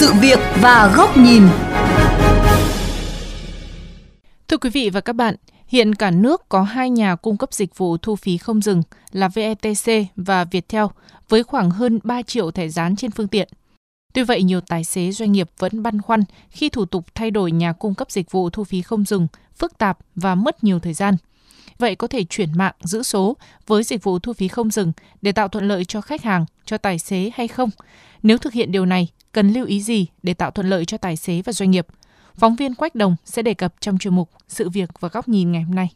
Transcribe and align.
sự 0.00 0.12
việc 0.20 0.38
và 0.60 0.92
góc 0.96 1.16
nhìn. 1.16 1.42
Thưa 4.48 4.56
quý 4.56 4.70
vị 4.70 4.90
và 4.90 5.00
các 5.00 5.12
bạn, 5.12 5.34
hiện 5.66 5.94
cả 5.94 6.10
nước 6.10 6.48
có 6.48 6.62
hai 6.62 6.90
nhà 6.90 7.16
cung 7.16 7.36
cấp 7.36 7.52
dịch 7.52 7.78
vụ 7.78 7.96
thu 7.96 8.16
phí 8.16 8.38
không 8.38 8.60
dừng 8.60 8.82
là 9.12 9.28
VETC 9.28 10.06
và 10.16 10.44
Viettel 10.44 10.84
với 11.28 11.42
khoảng 11.42 11.70
hơn 11.70 11.98
3 12.02 12.22
triệu 12.22 12.50
thẻ 12.50 12.68
dán 12.68 12.96
trên 12.96 13.10
phương 13.10 13.28
tiện. 13.28 13.48
Tuy 14.14 14.22
vậy, 14.22 14.42
nhiều 14.42 14.60
tài 14.60 14.84
xế 14.84 15.12
doanh 15.12 15.32
nghiệp 15.32 15.50
vẫn 15.58 15.82
băn 15.82 16.02
khoăn 16.02 16.20
khi 16.50 16.68
thủ 16.68 16.84
tục 16.84 17.04
thay 17.14 17.30
đổi 17.30 17.52
nhà 17.52 17.72
cung 17.72 17.94
cấp 17.94 18.10
dịch 18.10 18.30
vụ 18.30 18.50
thu 18.50 18.64
phí 18.64 18.82
không 18.82 19.04
dừng 19.04 19.28
phức 19.56 19.78
tạp 19.78 19.98
và 20.14 20.34
mất 20.34 20.64
nhiều 20.64 20.78
thời 20.78 20.94
gian. 20.94 21.16
Vậy 21.80 21.94
có 21.94 22.06
thể 22.06 22.24
chuyển 22.24 22.48
mạng 22.58 22.74
giữ 22.80 23.02
số 23.02 23.36
với 23.66 23.82
dịch 23.82 24.02
vụ 24.02 24.18
thu 24.18 24.32
phí 24.32 24.48
không 24.48 24.70
dừng 24.70 24.92
để 25.22 25.32
tạo 25.32 25.48
thuận 25.48 25.68
lợi 25.68 25.84
cho 25.84 26.00
khách 26.00 26.22
hàng, 26.22 26.46
cho 26.64 26.78
tài 26.78 26.98
xế 26.98 27.30
hay 27.34 27.48
không? 27.48 27.70
Nếu 28.22 28.38
thực 28.38 28.52
hiện 28.52 28.72
điều 28.72 28.86
này, 28.86 29.08
cần 29.32 29.52
lưu 29.52 29.66
ý 29.66 29.82
gì 29.82 30.06
để 30.22 30.34
tạo 30.34 30.50
thuận 30.50 30.70
lợi 30.70 30.84
cho 30.84 30.98
tài 30.98 31.16
xế 31.16 31.42
và 31.42 31.52
doanh 31.52 31.70
nghiệp? 31.70 31.86
Phóng 32.36 32.56
viên 32.56 32.74
Quách 32.74 32.94
Đồng 32.94 33.16
sẽ 33.24 33.42
đề 33.42 33.54
cập 33.54 33.74
trong 33.80 33.98
chuyên 33.98 34.14
mục 34.14 34.30
Sự 34.48 34.68
việc 34.68 34.90
và 35.00 35.08
góc 35.08 35.28
nhìn 35.28 35.52
ngày 35.52 35.62
hôm 35.62 35.74
nay. 35.74 35.88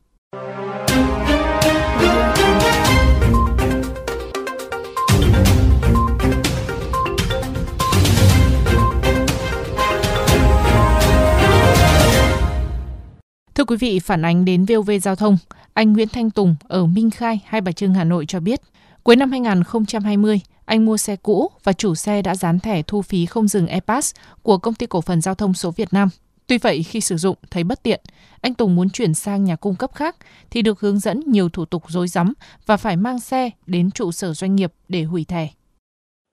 Thưa 13.54 13.64
quý 13.64 13.76
vị, 13.76 13.98
phản 13.98 14.22
ánh 14.22 14.44
đến 14.44 14.64
VOV 14.64 14.90
Giao 15.02 15.16
thông, 15.16 15.38
anh 15.74 15.92
Nguyễn 15.92 16.08
Thanh 16.12 16.30
Tùng 16.30 16.56
ở 16.68 16.86
Minh 16.86 17.10
Khai, 17.10 17.40
Hai 17.46 17.60
Bà 17.60 17.72
Trưng, 17.72 17.94
Hà 17.94 18.04
Nội 18.04 18.24
cho 18.28 18.40
biết, 18.40 18.60
cuối 19.02 19.16
năm 19.16 19.30
2020, 19.30 20.40
anh 20.64 20.84
mua 20.84 20.96
xe 20.96 21.16
cũ 21.22 21.48
và 21.64 21.72
chủ 21.72 21.94
xe 21.94 22.22
đã 22.22 22.34
dán 22.34 22.58
thẻ 22.58 22.82
thu 22.82 23.02
phí 23.02 23.26
không 23.26 23.48
dừng 23.48 23.66
e-pass 23.66 24.14
của 24.42 24.58
công 24.58 24.74
ty 24.74 24.86
cổ 24.86 25.00
phần 25.00 25.20
giao 25.20 25.34
thông 25.34 25.54
số 25.54 25.70
Việt 25.70 25.88
Nam. 25.92 26.08
Tuy 26.46 26.58
vậy, 26.58 26.82
khi 26.82 27.00
sử 27.00 27.16
dụng 27.16 27.36
thấy 27.50 27.64
bất 27.64 27.82
tiện, 27.82 28.00
anh 28.40 28.54
Tùng 28.54 28.76
muốn 28.76 28.90
chuyển 28.90 29.14
sang 29.14 29.44
nhà 29.44 29.56
cung 29.56 29.74
cấp 29.78 29.90
khác 29.94 30.16
thì 30.50 30.62
được 30.62 30.80
hướng 30.80 30.98
dẫn 30.98 31.20
nhiều 31.26 31.48
thủ 31.48 31.64
tục 31.64 31.82
rối 31.88 32.08
rắm 32.08 32.32
và 32.66 32.76
phải 32.76 32.96
mang 32.96 33.20
xe 33.20 33.50
đến 33.66 33.90
trụ 33.90 34.12
sở 34.12 34.32
doanh 34.32 34.56
nghiệp 34.56 34.72
để 34.88 35.02
hủy 35.02 35.24
thẻ. 35.28 35.48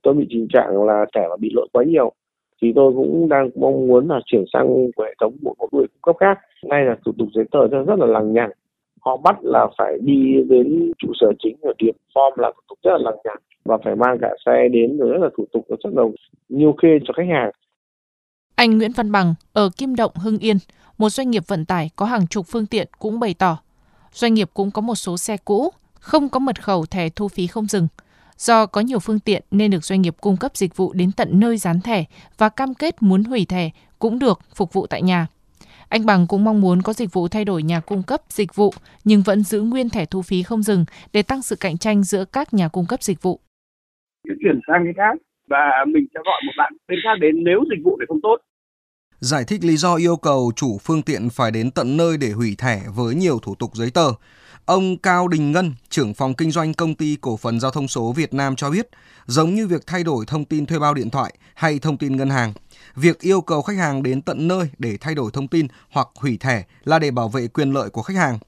Tôi 0.03 0.13
bị 0.13 0.27
tình 0.29 0.47
trạng 0.53 0.83
là 0.83 1.05
thẻ 1.15 1.21
bị 1.39 1.49
lỗi 1.53 1.67
quá 1.73 1.83
nhiều 1.87 2.13
thì 2.61 2.71
tôi 2.75 2.93
cũng 2.93 3.29
đang 3.29 3.49
mong 3.55 3.87
muốn 3.87 4.09
là 4.09 4.19
chuyển 4.25 4.43
sang 4.53 4.67
hệ 4.99 5.13
thống 5.21 5.37
của 5.43 5.55
một 5.59 5.67
người 5.71 5.87
cung 5.87 6.01
cấp 6.01 6.15
khác. 6.19 6.39
Nay 6.63 6.85
là 6.85 6.95
thủ 7.05 7.11
tục 7.17 7.27
giấy 7.35 7.45
tờ 7.51 7.67
rất 7.67 7.99
là 7.99 8.05
lằng 8.05 8.33
nhằng. 8.33 8.51
Họ 9.01 9.17
bắt 9.17 9.35
là 9.41 9.67
phải 9.77 9.93
đi 10.01 10.33
đến 10.49 10.91
trụ 10.97 11.11
sở 11.21 11.27
chính 11.39 11.55
ở 11.61 11.73
điểm 11.77 11.95
form 12.13 12.31
là 12.37 12.51
thủ 12.55 12.61
tục 12.69 12.79
rất 12.83 12.91
là 12.91 12.97
lằng 13.03 13.19
nhằng 13.23 13.41
và 13.65 13.77
phải 13.83 13.95
mang 13.95 14.17
cả 14.21 14.29
xe 14.45 14.67
đến 14.71 14.97
rồi 14.97 15.09
rất 15.09 15.17
là 15.21 15.29
thủ 15.37 15.45
tục 15.53 15.65
rất 15.69 15.89
là 15.95 16.03
nhiều 16.49 16.75
khê 16.81 16.89
cho 17.07 17.13
khách 17.17 17.27
hàng. 17.29 17.51
Anh 18.55 18.77
Nguyễn 18.77 18.91
Văn 18.91 19.11
Bằng 19.11 19.33
ở 19.53 19.69
Kim 19.77 19.95
Động, 19.95 20.11
Hưng 20.15 20.37
Yên, 20.37 20.57
một 20.97 21.09
doanh 21.09 21.31
nghiệp 21.31 21.43
vận 21.47 21.65
tải 21.65 21.89
có 21.95 22.05
hàng 22.05 22.27
chục 22.27 22.45
phương 22.47 22.65
tiện 22.65 22.87
cũng 22.99 23.19
bày 23.19 23.33
tỏ, 23.33 23.57
doanh 24.11 24.33
nghiệp 24.33 24.49
cũng 24.53 24.71
có 24.71 24.81
một 24.81 24.95
số 24.95 25.17
xe 25.17 25.37
cũ, 25.45 25.69
không 25.93 26.29
có 26.29 26.39
mật 26.39 26.63
khẩu 26.63 26.85
thẻ 26.85 27.09
thu 27.09 27.27
phí 27.27 27.47
không 27.47 27.65
dừng. 27.65 27.87
Do 28.37 28.65
có 28.65 28.81
nhiều 28.81 28.99
phương 28.99 29.19
tiện 29.19 29.43
nên 29.51 29.71
được 29.71 29.83
doanh 29.83 30.01
nghiệp 30.01 30.15
cung 30.21 30.37
cấp 30.37 30.57
dịch 30.57 30.77
vụ 30.77 30.93
đến 30.93 31.11
tận 31.11 31.39
nơi 31.39 31.57
dán 31.57 31.81
thẻ 31.81 32.05
và 32.37 32.49
cam 32.49 32.73
kết 32.73 33.03
muốn 33.03 33.23
hủy 33.23 33.45
thẻ 33.45 33.69
cũng 33.99 34.19
được 34.19 34.39
phục 34.55 34.73
vụ 34.73 34.87
tại 34.87 35.01
nhà. 35.01 35.27
Anh 35.91 36.05
Bằng 36.05 36.27
cũng 36.27 36.43
mong 36.43 36.61
muốn 36.61 36.81
có 36.81 36.93
dịch 36.93 37.13
vụ 37.13 37.27
thay 37.27 37.45
đổi 37.45 37.63
nhà 37.63 37.79
cung 37.79 38.03
cấp 38.03 38.21
dịch 38.29 38.55
vụ 38.55 38.73
nhưng 39.03 39.21
vẫn 39.21 39.43
giữ 39.43 39.61
nguyên 39.61 39.89
thẻ 39.89 40.05
thu 40.05 40.21
phí 40.21 40.43
không 40.43 40.63
dừng 40.63 40.85
để 41.13 41.23
tăng 41.23 41.41
sự 41.41 41.55
cạnh 41.55 41.77
tranh 41.77 42.03
giữa 42.03 42.25
các 42.25 42.53
nhà 42.53 42.67
cung 42.67 42.85
cấp 42.85 43.03
dịch 43.03 43.21
vụ. 43.21 43.39
Chuyển 44.27 44.59
sang 44.67 44.81
cái 44.83 44.93
khác 44.97 45.21
và 45.49 45.85
mình 45.87 46.05
sẽ 46.13 46.19
gọi 46.25 46.41
một 46.45 46.53
bạn 46.57 46.73
bên 46.87 46.99
khác 47.03 47.15
đến 47.21 47.43
nếu 47.43 47.59
dịch 47.69 47.83
vụ 47.85 47.97
này 47.97 48.05
không 48.07 48.21
tốt 48.23 48.37
giải 49.19 49.43
thích 49.47 49.63
lý 49.63 49.77
do 49.77 49.95
yêu 49.95 50.15
cầu 50.15 50.51
chủ 50.55 50.77
phương 50.81 51.01
tiện 51.01 51.29
phải 51.29 51.51
đến 51.51 51.71
tận 51.71 51.97
nơi 51.97 52.17
để 52.17 52.31
hủy 52.31 52.55
thẻ 52.57 52.81
với 52.95 53.15
nhiều 53.15 53.39
thủ 53.39 53.55
tục 53.55 53.71
giấy 53.73 53.91
tờ. 53.93 54.07
Ông 54.71 54.97
Cao 54.97 55.27
Đình 55.27 55.51
Ngân, 55.51 55.73
trưởng 55.89 56.13
phòng 56.13 56.33
kinh 56.33 56.51
doanh 56.51 56.73
công 56.73 56.95
ty 56.95 57.17
cổ 57.21 57.37
phần 57.37 57.59
giao 57.59 57.71
thông 57.71 57.87
số 57.87 58.11
Việt 58.11 58.33
Nam 58.33 58.55
cho 58.55 58.69
biết, 58.69 58.87
giống 59.25 59.55
như 59.55 59.67
việc 59.67 59.87
thay 59.87 60.03
đổi 60.03 60.25
thông 60.25 60.45
tin 60.45 60.65
thuê 60.65 60.79
bao 60.79 60.93
điện 60.93 61.09
thoại 61.09 61.33
hay 61.53 61.79
thông 61.79 61.97
tin 61.97 62.17
ngân 62.17 62.29
hàng, 62.29 62.53
việc 62.95 63.19
yêu 63.19 63.41
cầu 63.41 63.61
khách 63.61 63.77
hàng 63.77 64.03
đến 64.03 64.21
tận 64.21 64.47
nơi 64.47 64.69
để 64.77 64.97
thay 65.01 65.15
đổi 65.15 65.31
thông 65.33 65.47
tin 65.47 65.67
hoặc 65.89 66.07
hủy 66.15 66.37
thẻ 66.37 66.63
là 66.83 66.99
để 66.99 67.11
bảo 67.11 67.29
vệ 67.29 67.47
quyền 67.47 67.71
lợi 67.71 67.89
của 67.89 68.01
khách 68.01 68.17
hàng. 68.17 68.39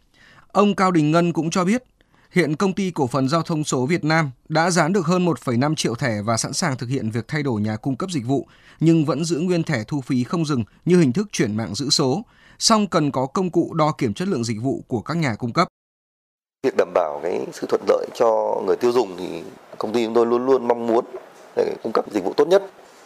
Ông 0.48 0.76
Cao 0.76 0.92
Đình 0.92 1.12
Ngân 1.12 1.34
cũng 1.34 1.50
cho 1.50 1.66
biết, 1.66 1.84
Hiện 2.32 2.56
công 2.56 2.74
ty 2.74 2.92
cổ 2.92 3.08
phần 3.08 3.30
giao 3.30 3.42
thông 3.42 3.64
số 3.64 3.86
Việt 3.86 4.04
Nam 4.04 4.32
đã 4.50 4.70
dán 4.70 4.94
được 4.94 5.06
hơn 5.06 5.26
1,5 5.26 5.76
triệu 5.76 5.96
thẻ 5.96 6.22
và 6.22 6.38
sẵn 6.38 6.54
sàng 6.54 6.78
thực 6.78 6.90
hiện 6.90 7.12
việc 7.12 7.28
thay 7.28 7.44
đổi 7.44 7.62
nhà 7.62 7.76
cung 7.76 7.96
cấp 7.96 8.12
dịch 8.12 8.26
vụ, 8.26 8.48
nhưng 8.80 9.06
vẫn 9.06 9.26
giữ 9.26 9.40
nguyên 9.40 9.64
thẻ 9.64 9.84
thu 9.88 10.02
phí 10.02 10.24
không 10.24 10.46
dừng 10.46 10.64
như 10.86 11.00
hình 11.00 11.14
thức 11.14 11.28
chuyển 11.32 11.58
mạng 11.58 11.76
giữ 11.76 11.90
số, 11.90 12.26
song 12.60 12.88
cần 12.88 13.12
có 13.12 13.26
công 13.26 13.50
cụ 13.50 13.74
đo 13.74 13.92
kiểm 13.92 14.14
chất 14.14 14.28
lượng 14.28 14.44
dịch 14.44 14.62
vụ 14.62 14.84
của 14.88 15.02
các 15.02 15.18
nhà 15.18 15.36
cung 15.36 15.54
cấp. 15.54 15.68
Việc 16.64 16.78
đảm 16.78 16.94
bảo 16.94 17.20
cái 17.24 17.46
sự 17.52 17.68
thuận 17.68 17.82
lợi 17.88 18.06
cho 18.14 18.60
người 18.66 18.76
tiêu 18.76 18.92
dùng 18.92 19.18
thì 19.18 19.44
công 19.78 19.94
ty 19.94 20.06
chúng 20.06 20.14
tôi 20.14 20.26
luôn 20.26 20.46
luôn 20.46 20.68
mong 20.68 20.88
muốn 20.88 21.06
để 21.56 21.76
cung 21.84 21.92
cấp 21.94 22.06
dịch 22.12 22.24
vụ 22.24 22.34
tốt 22.38 22.48
nhất. 22.48 22.64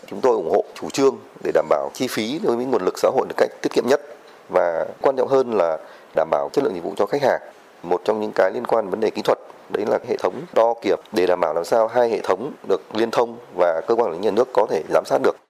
Chúng 0.08 0.22
tôi 0.22 0.36
ủng 0.36 0.50
hộ 0.52 0.64
chủ 0.74 0.90
trương 0.90 1.18
để 1.44 1.52
đảm 1.54 1.66
bảo 1.70 1.90
chi 1.94 2.08
phí 2.08 2.40
đối 2.44 2.56
với 2.56 2.66
nguồn 2.66 2.86
lực 2.86 3.00
xã 3.00 3.10
hội 3.10 3.26
được 3.30 3.36
cách 3.38 3.50
tiết 3.62 3.70
kiệm 3.74 3.84
nhất 3.88 4.02
và 4.50 4.86
quan 5.02 5.16
trọng 5.16 5.28
hơn 5.28 5.52
là 5.52 5.78
đảm 6.16 6.30
bảo 6.32 6.50
chất 6.54 6.64
lượng 6.64 6.74
dịch 6.74 6.84
vụ 6.84 6.94
cho 6.98 7.06
khách 7.06 7.22
hàng 7.22 7.42
một 7.84 8.02
trong 8.06 8.22
những 8.22 8.32
cái 8.36 8.52
liên 8.52 8.66
quan 8.66 8.90
vấn 8.90 9.00
đề 9.00 9.10
kỹ 9.10 9.22
thuật, 9.22 9.38
đấy 9.70 9.86
là 9.88 10.00
hệ 10.08 10.18
thống 10.18 10.34
đo 10.54 10.74
kiểm 10.82 11.00
để 11.12 11.26
đảm 11.28 11.40
bảo 11.42 11.54
làm 11.54 11.66
sao 11.66 11.88
hai 11.88 12.10
hệ 12.10 12.20
thống 12.24 12.52
được 12.68 12.82
liên 12.94 13.12
thông 13.12 13.38
và 13.56 13.82
cơ 13.88 13.96
quan 13.96 14.08
quản 14.08 14.12
lý 14.12 14.18
nhà 14.18 14.32
nước 14.32 14.48
có 14.54 14.66
thể 14.70 14.84
giám 14.90 15.06
sát 15.06 15.22
được. 15.24 15.47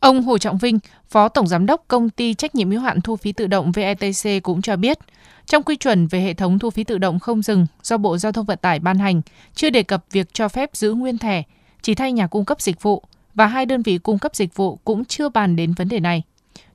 Ông 0.00 0.22
Hồ 0.22 0.38
Trọng 0.38 0.58
Vinh, 0.58 0.78
Phó 1.08 1.28
Tổng 1.28 1.46
Giám 1.46 1.66
đốc 1.66 1.84
Công 1.88 2.10
ty 2.10 2.34
Trách 2.34 2.54
nhiệm 2.54 2.70
hữu 2.70 2.80
hạn 2.80 3.00
Thu 3.00 3.16
phí 3.16 3.32
tự 3.32 3.46
động 3.46 3.72
VETC 3.72 4.42
cũng 4.42 4.62
cho 4.62 4.76
biết, 4.76 4.98
trong 5.46 5.62
quy 5.62 5.76
chuẩn 5.76 6.06
về 6.06 6.20
hệ 6.20 6.34
thống 6.34 6.58
thu 6.58 6.70
phí 6.70 6.84
tự 6.84 6.98
động 6.98 7.18
không 7.18 7.42
dừng 7.42 7.66
do 7.82 7.96
Bộ 7.96 8.18
Giao 8.18 8.32
thông 8.32 8.44
Vận 8.44 8.58
tải 8.58 8.78
ban 8.78 8.98
hành, 8.98 9.22
chưa 9.54 9.70
đề 9.70 9.82
cập 9.82 10.04
việc 10.10 10.26
cho 10.32 10.48
phép 10.48 10.70
giữ 10.72 10.92
nguyên 10.92 11.18
thẻ, 11.18 11.42
chỉ 11.82 11.94
thay 11.94 12.12
nhà 12.12 12.26
cung 12.26 12.44
cấp 12.44 12.60
dịch 12.60 12.82
vụ 12.82 13.02
và 13.34 13.46
hai 13.46 13.66
đơn 13.66 13.82
vị 13.82 13.98
cung 13.98 14.18
cấp 14.18 14.34
dịch 14.34 14.54
vụ 14.54 14.76
cũng 14.84 15.04
chưa 15.04 15.28
bàn 15.28 15.56
đến 15.56 15.72
vấn 15.76 15.88
đề 15.88 16.00
này. 16.00 16.22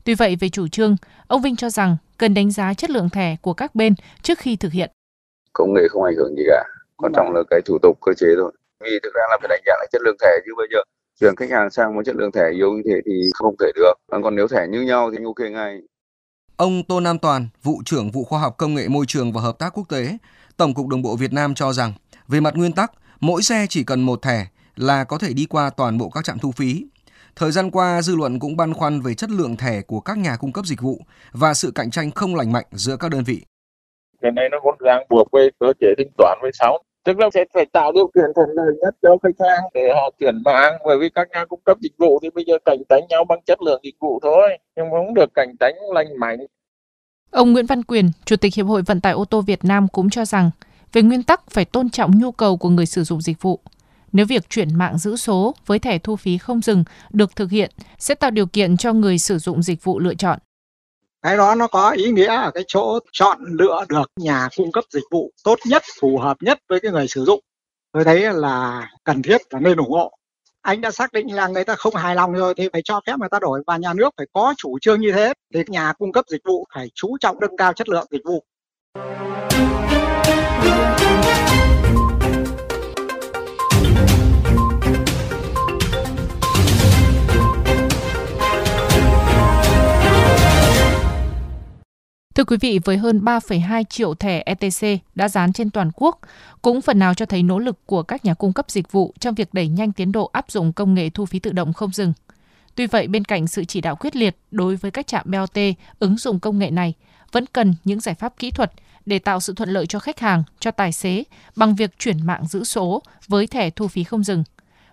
Tuy 0.04 0.14
vậy, 0.14 0.36
về 0.36 0.50
chủ 0.50 0.68
trương, 0.68 0.96
ông 1.28 1.42
Vinh 1.42 1.56
cho 1.56 1.70
rằng 1.70 1.98
cần 2.18 2.34
đánh 2.34 2.52
giá 2.52 2.74
chất 2.74 2.90
lượng 2.90 3.10
thẻ 3.10 3.36
của 3.42 3.54
các 3.54 3.76
bên 3.76 3.96
trước 4.22 4.40
khi 4.40 4.56
thực 4.56 4.72
hiện. 4.72 4.90
Công 5.54 5.74
nghệ 5.74 5.82
không 5.90 6.04
ảnh 6.04 6.16
hưởng 6.18 6.36
gì 6.38 6.44
cả, 6.48 6.64
quan 6.98 7.14
trọng 7.16 7.34
là 7.34 7.42
cái 7.50 7.62
thủ 7.66 7.78
tục 7.82 7.98
cơ 8.02 8.14
chế 8.18 8.28
thôi. 8.38 8.52
Vì 8.84 9.00
thực 9.04 9.14
ra 9.14 9.22
là 9.30 9.38
phải 9.42 9.48
đánh 9.50 9.62
giá 9.66 9.74
lại 9.78 9.88
chất 9.92 10.02
lượng 10.02 10.18
thẻ 10.22 10.32
chứ 10.46 10.52
bây 10.58 10.68
giờ 10.72 10.80
chuyển 11.20 11.36
khách 11.36 11.52
hàng 11.52 11.70
sang 11.70 11.96
một 11.96 12.02
chất 12.06 12.16
lượng 12.16 12.32
thẻ 12.32 12.52
yếu 12.56 12.72
như 12.72 12.82
thế 12.86 12.96
thì 13.06 13.12
không 13.34 13.56
thể 13.60 13.72
được. 13.76 13.94
Còn 14.24 14.36
nếu 14.36 14.48
thẻ 14.48 14.68
như 14.70 14.82
nhau 14.82 15.12
thì 15.12 15.24
ok 15.24 15.52
ngay. 15.52 15.80
Ông 16.58 16.84
Tô 16.84 17.00
Nam 17.00 17.20
Toàn, 17.20 17.48
vụ 17.64 17.82
trưởng 17.86 18.12
vụ 18.12 18.24
khoa 18.24 18.40
học 18.40 18.56
công 18.58 18.74
nghệ 18.74 18.88
môi 18.88 19.06
trường 19.08 19.34
và 19.34 19.42
hợp 19.42 19.60
tác 19.60 19.78
quốc 19.78 19.90
tế, 19.90 20.18
Tổng 20.58 20.74
cục 20.74 20.88
Đường 20.88 21.02
bộ 21.02 21.16
Việt 21.16 21.34
Nam 21.34 21.56
cho 21.56 21.74
rằng, 21.74 21.94
về 22.28 22.40
mặt 22.40 22.54
nguyên 22.56 22.72
tắc, 22.72 22.92
mỗi 23.20 23.42
xe 23.42 23.66
chỉ 23.70 23.84
cần 23.84 24.02
một 24.02 24.22
thẻ 24.22 24.48
là 24.76 25.04
có 25.04 25.18
thể 25.18 25.34
đi 25.34 25.46
qua 25.46 25.70
toàn 25.70 25.98
bộ 25.98 26.10
các 26.10 26.24
trạm 26.26 26.40
thu 26.40 26.52
phí. 26.52 26.86
Thời 27.36 27.52
gian 27.52 27.72
qua, 27.72 28.02
dư 28.02 28.16
luận 28.16 28.40
cũng 28.40 28.58
băn 28.58 28.74
khoăn 28.74 29.02
về 29.02 29.14
chất 29.14 29.30
lượng 29.30 29.58
thẻ 29.58 29.82
của 29.82 30.00
các 30.00 30.18
nhà 30.18 30.38
cung 30.38 30.52
cấp 30.52 30.66
dịch 30.66 30.82
vụ 30.82 31.02
và 31.32 31.54
sự 31.54 31.72
cạnh 31.76 31.92
tranh 31.92 32.12
không 32.12 32.36
lành 32.36 32.52
mạnh 32.52 32.66
giữa 32.72 32.98
các 32.98 33.12
đơn 33.12 33.24
vị. 33.24 33.42
Cái 34.22 34.32
này 34.32 34.46
nó 34.52 34.58
cũng 34.64 34.76
ràng 34.80 35.06
buộc 35.10 35.28
với 35.32 35.52
cơ 35.60 35.68
chế 35.80 35.88
thanh 35.98 36.08
toán 36.18 36.40
với 36.42 36.52
sáu 36.54 36.84
tức 37.04 37.20
là 37.20 37.30
sẽ 37.34 37.46
phải 37.54 37.66
tạo 37.66 37.92
điều 37.92 38.08
kiện 38.08 38.26
thuận 38.36 38.50
lợi 38.54 38.74
nhất 38.82 38.96
cho 39.02 39.18
khách 39.24 39.46
hàng 39.48 39.64
để 39.74 39.90
họ 39.96 40.12
chuyển 40.20 40.44
mạng 40.46 40.74
bởi 40.86 40.98
vì 40.98 41.10
các 41.10 41.28
nhà 41.32 41.46
cung 41.46 41.60
cấp 41.66 41.78
dịch 41.82 41.94
vụ 41.98 42.20
thì 42.22 42.30
bây 42.30 42.44
giờ 42.48 42.54
cạnh 42.66 42.82
tranh 42.90 43.02
nhau 43.10 43.24
bằng 43.30 43.40
chất 43.46 43.62
lượng 43.62 43.82
dịch 43.84 43.96
vụ 44.00 44.20
thôi 44.24 44.58
nhưng 44.76 44.86
không 44.92 45.14
được 45.14 45.30
cạnh 45.36 45.56
tranh 45.60 45.74
lành 45.94 46.20
mạnh 46.20 46.40
Ông 47.32 47.54
Nguyễn 47.54 47.66
Văn 47.66 47.84
Quyền, 47.84 48.12
Chủ 48.26 48.36
tịch 48.36 48.56
Hiệp 48.56 48.66
hội 48.66 48.82
Vận 48.82 49.02
tải 49.02 49.14
ô 49.14 49.26
tô 49.26 49.42
Việt 49.42 49.66
Nam 49.66 49.88
cũng 49.88 50.10
cho 50.10 50.26
rằng, 50.26 50.52
về 50.92 51.02
nguyên 51.02 51.24
tắc 51.24 51.52
phải 51.52 51.66
tôn 51.66 51.90
trọng 51.90 52.20
nhu 52.20 52.32
cầu 52.32 52.58
của 52.58 52.70
người 52.70 52.86
sử 52.86 53.04
dụng 53.04 53.22
dịch 53.22 53.42
vụ. 53.42 53.60
Nếu 54.12 54.26
việc 54.26 54.50
chuyển 54.50 54.76
mạng 54.76 54.98
giữ 54.98 55.16
số 55.16 55.56
với 55.66 55.80
thẻ 55.80 55.98
thu 55.98 56.16
phí 56.16 56.38
không 56.38 56.62
dừng 56.62 56.84
được 57.10 57.36
thực 57.36 57.52
hiện 57.52 57.72
sẽ 57.98 58.16
tạo 58.16 58.32
điều 58.32 58.46
kiện 58.46 58.78
cho 58.78 58.94
người 58.94 59.18
sử 59.18 59.38
dụng 59.38 59.64
dịch 59.64 59.84
vụ 59.84 60.00
lựa 60.00 60.14
chọn. 60.14 60.40
Cái 61.24 61.38
đó 61.38 61.56
nó 61.56 61.68
có 61.68 61.92
ý 61.92 62.12
nghĩa 62.12 62.36
ở 62.36 62.52
cái 62.52 62.64
chỗ 62.68 63.00
chọn 63.12 63.40
lựa 63.60 63.86
được 63.90 64.12
nhà 64.16 64.50
cung 64.56 64.72
cấp 64.72 64.84
dịch 64.90 65.04
vụ 65.12 65.32
tốt 65.44 65.60
nhất, 65.66 65.84
phù 66.00 66.18
hợp 66.18 66.38
nhất 66.42 66.60
với 66.70 66.80
cái 66.80 66.92
người 66.92 67.08
sử 67.08 67.26
dụng. 67.26 67.40
Tôi 67.92 68.04
thấy 68.04 68.34
là 68.34 68.88
cần 69.04 69.22
thiết 69.22 69.38
và 69.50 69.60
nên 69.60 69.78
ủng 69.78 69.92
hộ. 69.92 70.12
Anh 70.62 70.82
đã 70.82 70.92
xác 70.92 71.14
định 71.14 71.36
là 71.36 71.48
người 71.48 71.64
ta 71.64 71.76
không 71.76 71.96
hài 71.96 72.16
lòng 72.16 72.34
rồi 72.34 72.54
thì 72.58 72.70
phải 72.74 72.82
cho 72.86 73.02
phép 73.08 73.14
người 73.20 73.30
ta 73.30 73.40
đổi 73.42 73.64
và 73.68 73.78
nhà 73.78 73.94
nước 73.94 74.10
phải 74.18 74.28
có 74.34 74.54
chủ 74.58 74.80
trương 74.82 75.02
như 75.02 75.12
thế 75.12 75.34
thì 75.54 75.64
nhà 75.68 75.94
cung 75.94 76.12
cấp 76.12 76.26
dịch 76.28 76.42
vụ 76.46 76.66
phải 76.76 76.92
chú 76.96 77.18
trọng 77.20 77.40
nâng 77.40 77.58
cao 77.58 77.74
chất 77.74 77.90
lượng 77.90 78.08
dịch 78.12 78.22
vụ. 78.26 78.44
Thưa 92.36 92.44
quý 92.44 92.58
vị, 92.58 92.80
với 92.86 92.98
hơn 92.98 93.20
3,2 93.20 93.84
triệu 93.84 94.14
thẻ 94.14 94.44
ETC 94.46 95.04
đã 95.16 95.30
dán 95.30 95.54
trên 95.54 95.70
toàn 95.70 95.92
quốc, 95.96 96.20
cũng 96.62 96.82
phần 96.82 97.00
nào 97.00 97.14
cho 97.14 97.26
thấy 97.26 97.44
nỗ 97.44 97.60
lực 97.60 97.86
của 97.86 98.04
các 98.04 98.26
nhà 98.26 98.34
cung 98.34 98.54
cấp 98.54 98.72
dịch 98.72 98.92
vụ 98.92 99.14
trong 99.20 99.36
việc 99.36 99.54
đẩy 99.54 99.68
nhanh 99.68 99.92
tiến 99.92 100.12
độ 100.12 100.30
áp 100.34 100.52
dụng 100.52 100.74
công 100.74 100.94
nghệ 100.94 101.10
thu 101.10 101.26
phí 101.26 101.40
tự 101.40 101.52
động 101.52 101.74
không 101.74 101.92
dừng. 101.92 102.14
Tuy 102.76 102.88
vậy, 102.88 103.08
bên 103.08 103.26
cạnh 103.26 103.48
sự 103.48 103.66
chỉ 103.66 103.82
đạo 103.82 103.96
quyết 103.96 104.16
liệt 104.16 104.38
đối 104.52 104.76
với 104.76 104.92
các 104.92 105.08
trạm 105.08 105.32
BOT 105.32 105.58
ứng 106.00 106.18
dụng 106.18 106.40
công 106.40 106.60
nghệ 106.60 106.72
này, 106.72 106.94
vẫn 107.32 107.46
cần 107.54 107.76
những 107.84 108.00
giải 108.00 108.16
pháp 108.16 108.34
kỹ 108.40 108.52
thuật 108.52 108.72
để 109.06 109.20
tạo 109.20 109.40
sự 109.40 109.54
thuận 109.54 109.70
lợi 109.70 109.86
cho 109.86 110.00
khách 110.00 110.20
hàng, 110.20 110.44
cho 110.60 110.72
tài 110.72 110.92
xế 110.92 111.24
bằng 111.56 111.76
việc 111.76 112.00
chuyển 112.00 112.26
mạng 112.26 112.48
giữ 112.48 112.64
số 112.64 113.02
với 113.28 113.48
thẻ 113.48 113.70
thu 113.70 113.88
phí 113.88 114.04
không 114.04 114.24
dừng. 114.24 114.44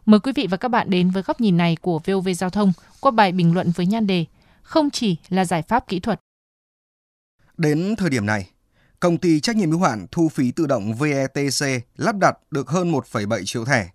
Mời 0.06 0.20
quý 0.20 0.32
vị 0.32 0.46
và 0.50 0.56
các 0.56 0.69
bạn 0.69 0.90
đến 0.90 1.10
với 1.10 1.22
góc 1.22 1.40
nhìn 1.40 1.56
này 1.56 1.76
của 1.81 2.00
VOV 2.06 2.28
Giao 2.37 2.50
thông 2.50 2.72
qua 3.00 3.10
bài 3.10 3.32
bình 3.32 3.54
luận 3.54 3.70
với 3.76 3.87
nhan 3.87 4.06
đề 4.06 4.25
Không 4.62 4.90
chỉ 4.90 5.16
là 5.28 5.44
giải 5.44 5.62
pháp 5.62 5.88
kỹ 5.88 6.00
thuật. 6.00 6.20
Đến 7.61 7.95
thời 7.97 8.11
điểm 8.11 8.27
này, 8.27 8.51
công 9.01 9.19
ty 9.19 9.41
trách 9.41 9.57
nhiệm 9.57 9.71
hữu 9.71 9.81
hạn 9.81 10.07
thu 10.12 10.29
phí 10.29 10.51
tự 10.51 10.67
động 10.67 10.95
VETC 10.95 11.85
lắp 11.97 12.17
đặt 12.17 12.39
được 12.51 12.69
hơn 12.69 12.93
1,7 12.93 13.45
triệu 13.45 13.65
thẻ, 13.65 13.89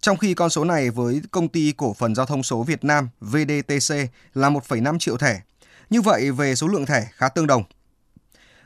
trong 0.00 0.16
khi 0.16 0.34
con 0.34 0.50
số 0.50 0.64
này 0.64 0.90
với 0.90 1.22
công 1.30 1.48
ty 1.48 1.72
cổ 1.76 1.94
phần 1.94 2.14
giao 2.14 2.26
thông 2.26 2.42
số 2.42 2.62
Việt 2.62 2.84
Nam 2.84 3.08
VDTC 3.20 3.94
là 4.34 4.50
1,5 4.50 4.98
triệu 4.98 5.16
thẻ. 5.16 5.40
Như 5.90 6.00
vậy 6.00 6.30
về 6.30 6.54
số 6.54 6.68
lượng 6.68 6.86
thẻ 6.86 7.08
khá 7.12 7.28
tương 7.28 7.46
đồng. 7.46 7.64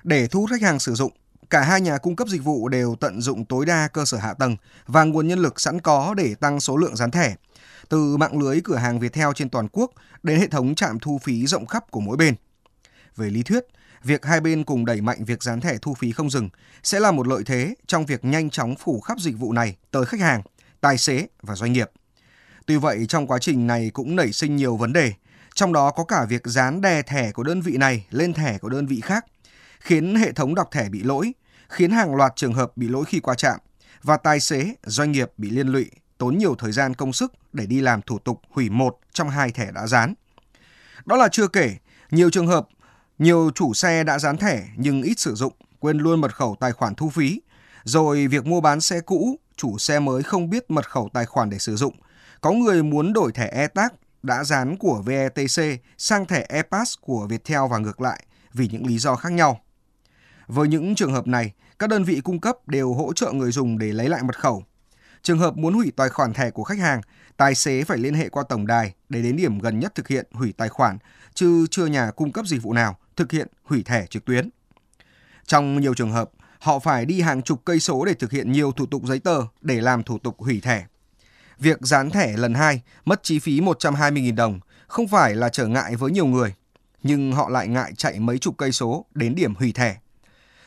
Để 0.02 0.26
thu 0.26 0.40
hút 0.40 0.50
khách 0.50 0.62
hàng 0.62 0.78
sử 0.78 0.94
dụng, 0.94 1.12
cả 1.50 1.62
hai 1.62 1.80
nhà 1.80 1.98
cung 1.98 2.16
cấp 2.16 2.28
dịch 2.28 2.44
vụ 2.44 2.68
đều 2.68 2.96
tận 3.00 3.20
dụng 3.20 3.44
tối 3.44 3.66
đa 3.66 3.88
cơ 3.88 4.04
sở 4.04 4.18
hạ 4.18 4.34
tầng 4.34 4.56
và 4.86 5.04
nguồn 5.04 5.28
nhân 5.28 5.38
lực 5.38 5.60
sẵn 5.60 5.80
có 5.80 6.14
để 6.16 6.34
tăng 6.34 6.60
số 6.60 6.76
lượng 6.76 6.96
dán 6.96 7.10
thẻ, 7.10 7.36
từ 7.88 8.16
mạng 8.16 8.38
lưới 8.38 8.60
cửa 8.60 8.76
hàng 8.76 9.00
Viettel 9.00 9.28
trên 9.34 9.48
toàn 9.48 9.68
quốc 9.72 9.90
đến 10.22 10.40
hệ 10.40 10.46
thống 10.46 10.74
trạm 10.74 10.98
thu 10.98 11.18
phí 11.22 11.46
rộng 11.46 11.66
khắp 11.66 11.90
của 11.90 12.00
mỗi 12.00 12.16
bên. 12.16 12.34
Về 13.16 13.30
lý 13.30 13.42
thuyết, 13.42 13.66
việc 14.04 14.24
hai 14.24 14.40
bên 14.40 14.64
cùng 14.64 14.84
đẩy 14.84 15.00
mạnh 15.00 15.24
việc 15.24 15.42
dán 15.42 15.60
thẻ 15.60 15.78
thu 15.82 15.94
phí 15.94 16.12
không 16.12 16.30
dừng 16.30 16.48
sẽ 16.82 17.00
là 17.00 17.10
một 17.10 17.26
lợi 17.26 17.42
thế 17.46 17.74
trong 17.86 18.06
việc 18.06 18.24
nhanh 18.24 18.50
chóng 18.50 18.74
phủ 18.76 19.00
khắp 19.00 19.18
dịch 19.20 19.38
vụ 19.38 19.52
này 19.52 19.76
tới 19.90 20.04
khách 20.04 20.20
hàng, 20.20 20.42
tài 20.80 20.98
xế 20.98 21.26
và 21.42 21.54
doanh 21.54 21.72
nghiệp. 21.72 21.90
Tuy 22.66 22.76
vậy, 22.76 23.06
trong 23.08 23.26
quá 23.26 23.38
trình 23.38 23.66
này 23.66 23.90
cũng 23.94 24.16
nảy 24.16 24.32
sinh 24.32 24.56
nhiều 24.56 24.76
vấn 24.76 24.92
đề, 24.92 25.12
trong 25.54 25.72
đó 25.72 25.90
có 25.90 26.04
cả 26.04 26.24
việc 26.24 26.42
dán 26.44 26.80
đè 26.80 27.02
thẻ 27.02 27.32
của 27.32 27.42
đơn 27.42 27.60
vị 27.60 27.76
này 27.76 28.06
lên 28.10 28.32
thẻ 28.32 28.58
của 28.58 28.68
đơn 28.68 28.86
vị 28.86 29.00
khác, 29.00 29.26
khiến 29.80 30.14
hệ 30.14 30.32
thống 30.32 30.54
đọc 30.54 30.68
thẻ 30.72 30.88
bị 30.88 31.02
lỗi, 31.02 31.32
khiến 31.68 31.90
hàng 31.90 32.14
loạt 32.14 32.32
trường 32.36 32.54
hợp 32.54 32.76
bị 32.76 32.88
lỗi 32.88 33.04
khi 33.04 33.20
qua 33.20 33.34
trạm 33.34 33.58
và 34.02 34.16
tài 34.16 34.40
xế, 34.40 34.74
doanh 34.82 35.12
nghiệp 35.12 35.30
bị 35.36 35.50
liên 35.50 35.68
lụy, 35.68 35.90
tốn 36.18 36.38
nhiều 36.38 36.54
thời 36.54 36.72
gian 36.72 36.94
công 36.94 37.12
sức 37.12 37.32
để 37.52 37.66
đi 37.66 37.80
làm 37.80 38.02
thủ 38.02 38.18
tục 38.18 38.40
hủy 38.50 38.70
một 38.70 38.98
trong 39.12 39.30
hai 39.30 39.50
thẻ 39.50 39.70
đã 39.72 39.86
dán. 39.86 40.14
Đó 41.04 41.16
là 41.16 41.28
chưa 41.28 41.48
kể, 41.48 41.76
nhiều 42.10 42.30
trường 42.30 42.46
hợp 42.46 42.68
nhiều 43.22 43.50
chủ 43.54 43.74
xe 43.74 44.04
đã 44.04 44.18
dán 44.18 44.36
thẻ 44.36 44.64
nhưng 44.76 45.02
ít 45.02 45.18
sử 45.18 45.34
dụng, 45.34 45.52
quên 45.80 45.98
luôn 45.98 46.20
mật 46.20 46.34
khẩu 46.34 46.56
tài 46.60 46.72
khoản 46.72 46.94
thu 46.94 47.08
phí. 47.10 47.40
Rồi 47.84 48.26
việc 48.26 48.46
mua 48.46 48.60
bán 48.60 48.80
xe 48.80 49.00
cũ, 49.00 49.38
chủ 49.56 49.78
xe 49.78 50.00
mới 50.00 50.22
không 50.22 50.50
biết 50.50 50.70
mật 50.70 50.90
khẩu 50.90 51.10
tài 51.12 51.26
khoản 51.26 51.50
để 51.50 51.58
sử 51.58 51.76
dụng. 51.76 51.94
Có 52.40 52.52
người 52.52 52.82
muốn 52.82 53.12
đổi 53.12 53.32
thẻ 53.32 53.46
e-tax 53.46 53.90
đã 54.22 54.44
dán 54.44 54.76
của 54.76 55.02
VETC 55.06 55.80
sang 55.98 56.26
thẻ 56.26 56.46
e-pass 56.48 56.98
của 57.00 57.26
Viettel 57.26 57.60
và 57.70 57.78
ngược 57.78 58.00
lại 58.00 58.24
vì 58.52 58.68
những 58.72 58.86
lý 58.86 58.98
do 58.98 59.16
khác 59.16 59.32
nhau. 59.32 59.60
Với 60.46 60.68
những 60.68 60.94
trường 60.94 61.12
hợp 61.12 61.26
này, 61.26 61.52
các 61.78 61.90
đơn 61.90 62.04
vị 62.04 62.20
cung 62.24 62.40
cấp 62.40 62.56
đều 62.68 62.92
hỗ 62.92 63.12
trợ 63.12 63.32
người 63.32 63.52
dùng 63.52 63.78
để 63.78 63.92
lấy 63.92 64.08
lại 64.08 64.22
mật 64.22 64.38
khẩu. 64.38 64.64
Trường 65.22 65.38
hợp 65.38 65.56
muốn 65.56 65.74
hủy 65.74 65.92
tài 65.96 66.08
khoản 66.08 66.32
thẻ 66.32 66.50
của 66.50 66.64
khách 66.64 66.78
hàng, 66.78 67.00
tài 67.36 67.54
xế 67.54 67.84
phải 67.84 67.98
liên 67.98 68.14
hệ 68.14 68.28
qua 68.28 68.42
tổng 68.48 68.66
đài 68.66 68.94
để 69.08 69.22
đến 69.22 69.36
điểm 69.36 69.58
gần 69.58 69.78
nhất 69.78 69.94
thực 69.94 70.08
hiện 70.08 70.26
hủy 70.32 70.54
tài 70.56 70.68
khoản, 70.68 70.98
chứ 71.34 71.66
chưa 71.70 71.86
nhà 71.86 72.10
cung 72.10 72.32
cấp 72.32 72.46
dịch 72.46 72.62
vụ 72.62 72.72
nào 72.72 72.96
thực 73.16 73.32
hiện 73.32 73.48
hủy 73.64 73.82
thẻ 73.82 74.06
trực 74.06 74.24
tuyến. 74.24 74.50
Trong 75.46 75.80
nhiều 75.80 75.94
trường 75.94 76.12
hợp, 76.12 76.30
họ 76.58 76.78
phải 76.78 77.06
đi 77.06 77.20
hàng 77.20 77.42
chục 77.42 77.62
cây 77.64 77.80
số 77.80 78.04
để 78.04 78.14
thực 78.14 78.30
hiện 78.30 78.52
nhiều 78.52 78.72
thủ 78.72 78.86
tục 78.86 79.02
giấy 79.06 79.18
tờ 79.18 79.42
để 79.60 79.80
làm 79.80 80.02
thủ 80.02 80.18
tục 80.18 80.36
hủy 80.38 80.60
thẻ. 80.60 80.86
Việc 81.58 81.78
dán 81.80 82.10
thẻ 82.10 82.36
lần 82.36 82.54
hai 82.54 82.82
mất 83.04 83.22
chi 83.22 83.38
phí 83.38 83.60
120.000 83.60 84.34
đồng 84.34 84.60
không 84.86 85.08
phải 85.08 85.34
là 85.34 85.48
trở 85.48 85.66
ngại 85.66 85.96
với 85.96 86.10
nhiều 86.10 86.26
người, 86.26 86.54
nhưng 87.02 87.32
họ 87.32 87.48
lại 87.48 87.68
ngại 87.68 87.92
chạy 87.96 88.20
mấy 88.20 88.38
chục 88.38 88.54
cây 88.58 88.72
số 88.72 89.06
đến 89.14 89.34
điểm 89.34 89.54
hủy 89.54 89.72
thẻ. 89.72 89.96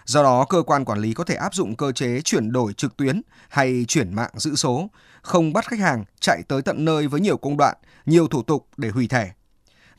Do 0.06 0.24
đó, 0.24 0.46
cơ 0.50 0.62
quan 0.62 0.86
quản 0.86 1.00
lý 1.00 1.14
có 1.14 1.24
thể 1.24 1.36
áp 1.36 1.54
dụng 1.54 1.76
cơ 1.76 1.92
chế 1.92 2.22
chuyển 2.22 2.52
đổi 2.52 2.74
trực 2.74 2.98
tuyến 2.98 3.22
hay 3.50 3.86
chuyển 3.88 4.14
mạng 4.16 4.32
giữ 4.34 4.56
số, 4.56 4.90
không 5.22 5.54
bắt 5.54 5.68
khách 5.68 5.80
hàng 5.80 6.04
chạy 6.20 6.42
tới 6.48 6.62
tận 6.62 6.86
nơi 6.86 7.08
với 7.08 7.22
nhiều 7.22 7.38
công 7.38 7.58
đoạn, 7.58 7.76
nhiều 8.06 8.28
thủ 8.28 8.44
tục 8.44 8.68
để 8.78 8.90
hủy 8.90 9.08
thẻ. 9.08 9.32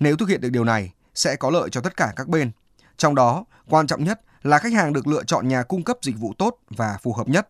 Nếu 0.00 0.16
thực 0.16 0.28
hiện 0.28 0.40
được 0.40 0.50
điều 0.50 0.64
này, 0.64 0.92
sẽ 1.18 1.36
có 1.36 1.50
lợi 1.50 1.68
cho 1.70 1.80
tất 1.80 1.96
cả 1.96 2.12
các 2.16 2.28
bên. 2.28 2.50
Trong 2.96 3.14
đó, 3.14 3.44
quan 3.68 3.86
trọng 3.86 4.04
nhất 4.04 4.20
là 4.42 4.58
khách 4.58 4.72
hàng 4.72 4.92
được 4.92 5.06
lựa 5.06 5.24
chọn 5.24 5.48
nhà 5.48 5.62
cung 5.62 5.82
cấp 5.82 5.98
dịch 6.02 6.18
vụ 6.18 6.34
tốt 6.38 6.58
và 6.68 6.98
phù 7.02 7.12
hợp 7.12 7.28
nhất. 7.28 7.48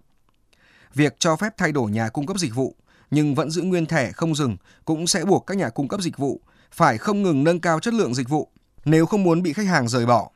Việc 0.95 1.17
cho 1.19 1.37
phép 1.37 1.53
thay 1.57 1.73
đổi 1.73 1.91
nhà 1.91 2.09
cung 2.09 2.27
cấp 2.27 2.39
dịch 2.39 2.55
vụ 2.55 2.77
nhưng 3.11 3.35
vẫn 3.35 3.51
giữ 3.51 3.63
nguyên 3.63 3.87
thẻ 3.87 4.13
không 4.13 4.35
dừng 4.35 4.57
cũng 4.85 5.07
sẽ 5.07 5.25
buộc 5.25 5.47
các 5.47 5.57
nhà 5.57 5.69
cung 5.69 5.89
cấp 5.89 6.01
dịch 6.01 6.19
vụ 6.19 6.41
phải 6.73 6.99
không 6.99 7.23
ngừng 7.23 7.45
nâng 7.45 7.61
cao 7.61 7.81
chất 7.81 7.95
lượng 7.95 8.15
dịch 8.15 8.29
vụ 8.29 8.51
nếu 8.85 9.07
không 9.07 9.23
muốn 9.23 9.43
bị 9.43 9.53
khách 9.53 9.67
hàng 9.67 9.89
rời 9.89 10.07
bỏ. 10.07 10.31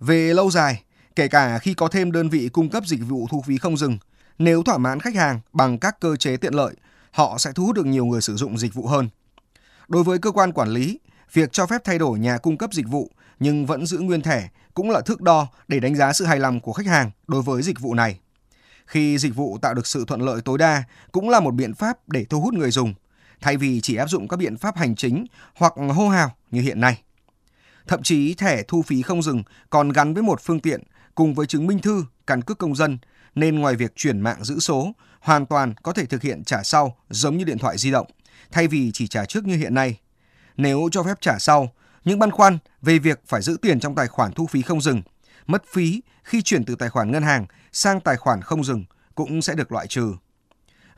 Về 0.00 0.34
lâu 0.34 0.50
dài, 0.50 0.82
kể 1.16 1.28
cả 1.28 1.58
khi 1.58 1.74
có 1.74 1.88
thêm 1.88 2.12
đơn 2.12 2.28
vị 2.28 2.48
cung 2.52 2.70
cấp 2.70 2.86
dịch 2.86 3.00
vụ 3.08 3.26
thu 3.30 3.42
phí 3.46 3.58
không 3.58 3.76
dừng, 3.76 3.98
nếu 4.38 4.62
thỏa 4.62 4.78
mãn 4.78 5.00
khách 5.00 5.14
hàng 5.14 5.40
bằng 5.52 5.78
các 5.78 6.00
cơ 6.00 6.16
chế 6.16 6.36
tiện 6.36 6.54
lợi, 6.54 6.74
họ 7.10 7.38
sẽ 7.38 7.52
thu 7.52 7.66
hút 7.66 7.76
được 7.76 7.86
nhiều 7.86 8.04
người 8.04 8.20
sử 8.20 8.36
dụng 8.36 8.58
dịch 8.58 8.74
vụ 8.74 8.86
hơn. 8.86 9.08
Đối 9.88 10.04
với 10.04 10.18
cơ 10.18 10.30
quan 10.30 10.52
quản 10.52 10.68
lý, 10.68 11.00
việc 11.32 11.52
cho 11.52 11.66
phép 11.66 11.80
thay 11.84 11.98
đổi 11.98 12.18
nhà 12.18 12.38
cung 12.38 12.58
cấp 12.58 12.72
dịch 12.72 12.88
vụ 12.88 13.10
nhưng 13.40 13.66
vẫn 13.66 13.86
giữ 13.86 13.98
nguyên 13.98 14.22
thẻ 14.22 14.48
cũng 14.74 14.90
là 14.90 15.00
thước 15.00 15.20
đo 15.20 15.48
để 15.68 15.80
đánh 15.80 15.94
giá 15.94 16.12
sự 16.12 16.24
hài 16.24 16.40
lòng 16.40 16.60
của 16.60 16.72
khách 16.72 16.86
hàng 16.86 17.10
đối 17.26 17.42
với 17.42 17.62
dịch 17.62 17.80
vụ 17.80 17.94
này. 17.94 18.18
Khi 18.86 19.18
dịch 19.18 19.34
vụ 19.34 19.58
tạo 19.62 19.74
được 19.74 19.86
sự 19.86 20.04
thuận 20.06 20.20
lợi 20.20 20.40
tối 20.44 20.58
đa 20.58 20.84
cũng 21.12 21.30
là 21.30 21.40
một 21.40 21.54
biện 21.54 21.74
pháp 21.74 22.08
để 22.08 22.24
thu 22.24 22.40
hút 22.40 22.54
người 22.54 22.70
dùng, 22.70 22.94
thay 23.40 23.56
vì 23.56 23.80
chỉ 23.80 23.96
áp 23.96 24.06
dụng 24.06 24.28
các 24.28 24.36
biện 24.36 24.56
pháp 24.56 24.76
hành 24.76 24.96
chính 24.96 25.26
hoặc 25.54 25.72
hô 25.94 26.08
hào 26.08 26.34
như 26.50 26.60
hiện 26.60 26.80
nay. 26.80 27.02
Thậm 27.88 28.02
chí 28.02 28.34
thẻ 28.34 28.62
thu 28.68 28.82
phí 28.82 29.02
không 29.02 29.22
dừng 29.22 29.42
còn 29.70 29.92
gắn 29.92 30.14
với 30.14 30.22
một 30.22 30.40
phương 30.42 30.60
tiện 30.60 30.82
cùng 31.14 31.34
với 31.34 31.46
chứng 31.46 31.66
minh 31.66 31.78
thư, 31.78 32.04
căn 32.26 32.42
cước 32.42 32.58
công 32.58 32.74
dân, 32.74 32.98
nên 33.34 33.58
ngoài 33.58 33.76
việc 33.76 33.96
chuyển 33.96 34.20
mạng 34.20 34.44
giữ 34.44 34.58
số, 34.58 34.92
hoàn 35.20 35.46
toàn 35.46 35.74
có 35.82 35.92
thể 35.92 36.06
thực 36.06 36.22
hiện 36.22 36.44
trả 36.44 36.62
sau 36.62 36.96
giống 37.10 37.36
như 37.36 37.44
điện 37.44 37.58
thoại 37.58 37.78
di 37.78 37.90
động, 37.90 38.06
thay 38.50 38.68
vì 38.68 38.90
chỉ 38.94 39.06
trả 39.06 39.24
trước 39.24 39.46
như 39.46 39.56
hiện 39.56 39.74
nay. 39.74 39.98
Nếu 40.58 40.88
cho 40.92 41.02
phép 41.02 41.20
trả 41.20 41.38
sau, 41.38 41.72
những 42.04 42.18
băn 42.18 42.30
khoăn 42.30 42.58
về 42.82 42.98
việc 42.98 43.20
phải 43.26 43.42
giữ 43.42 43.56
tiền 43.62 43.80
trong 43.80 43.94
tài 43.94 44.06
khoản 44.06 44.32
thu 44.32 44.46
phí 44.46 44.62
không 44.62 44.80
dừng, 44.80 45.02
mất 45.46 45.62
phí 45.72 46.02
khi 46.24 46.42
chuyển 46.42 46.64
từ 46.64 46.74
tài 46.74 46.88
khoản 46.88 47.10
ngân 47.12 47.22
hàng 47.22 47.46
sang 47.72 48.00
tài 48.00 48.16
khoản 48.16 48.42
không 48.42 48.64
dừng 48.64 48.84
cũng 49.14 49.42
sẽ 49.42 49.54
được 49.54 49.72
loại 49.72 49.86
trừ. 49.86 50.14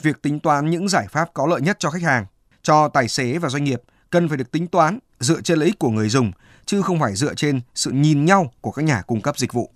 Việc 0.02 0.22
tính 0.22 0.40
toán 0.40 0.70
những 0.70 0.88
giải 0.88 1.06
pháp 1.10 1.30
có 1.34 1.46
lợi 1.46 1.60
nhất 1.60 1.76
cho 1.78 1.90
khách 1.90 2.02
hàng, 2.02 2.26
cho 2.62 2.88
tài 2.88 3.08
xế 3.08 3.38
và 3.38 3.48
doanh 3.48 3.64
nghiệp 3.64 3.82
cần 4.10 4.28
phải 4.28 4.36
được 4.36 4.50
tính 4.50 4.66
toán 4.66 4.98
dựa 5.20 5.40
trên 5.40 5.58
lợi 5.58 5.66
ích 5.66 5.78
của 5.78 5.90
người 5.90 6.08
dùng, 6.08 6.32
chứ 6.66 6.82
không 6.82 7.00
phải 7.00 7.14
dựa 7.14 7.34
trên 7.34 7.60
sự 7.74 7.90
nhìn 7.90 8.24
nhau 8.24 8.52
của 8.60 8.70
các 8.70 8.82
nhà 8.82 9.02
cung 9.02 9.20
cấp 9.20 9.38
dịch 9.38 9.52
vụ. 9.52 9.70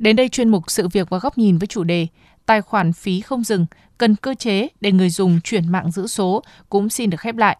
Đến 0.00 0.16
đây 0.16 0.28
chuyên 0.28 0.48
mục 0.48 0.70
sự 0.70 0.88
việc 0.88 1.10
và 1.10 1.18
góc 1.18 1.38
nhìn 1.38 1.58
với 1.58 1.66
chủ 1.66 1.84
đề 1.84 2.06
tài 2.46 2.62
khoản 2.62 2.92
phí 2.92 3.20
không 3.20 3.44
dừng 3.44 3.66
cần 3.98 4.16
cơ 4.16 4.34
chế 4.34 4.68
để 4.80 4.92
người 4.92 5.10
dùng 5.10 5.40
chuyển 5.40 5.72
mạng 5.72 5.90
giữ 5.90 6.06
số 6.06 6.42
cũng 6.68 6.88
xin 6.88 7.10
được 7.10 7.20
khép 7.20 7.36
lại. 7.36 7.58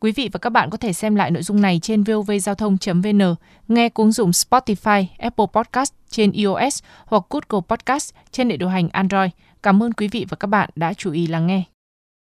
Quý 0.00 0.12
vị 0.12 0.28
và 0.32 0.38
các 0.38 0.50
bạn 0.50 0.70
có 0.70 0.76
thể 0.76 0.92
xem 0.92 1.14
lại 1.14 1.30
nội 1.30 1.42
dung 1.42 1.60
này 1.60 1.78
trên 1.82 2.02
vovgiao 2.02 2.54
thông.vn, 2.54 3.34
nghe 3.68 3.88
cuốn 3.88 4.12
dụng 4.12 4.30
Spotify, 4.30 5.04
Apple 5.18 5.46
Podcast 5.52 5.92
trên 6.10 6.32
iOS 6.32 6.82
hoặc 7.04 7.22
Google 7.30 7.66
Podcast 7.68 8.14
trên 8.30 8.50
hệ 8.50 8.56
điều 8.56 8.68
hành 8.68 8.88
Android. 8.88 9.30
Cảm 9.62 9.82
ơn 9.82 9.92
quý 9.92 10.08
vị 10.08 10.26
và 10.28 10.36
các 10.36 10.46
bạn 10.46 10.70
đã 10.76 10.94
chú 10.94 11.12
ý 11.12 11.26
lắng 11.26 11.46
nghe. 11.46 11.77